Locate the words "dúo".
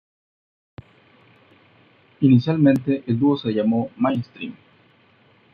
3.19-3.37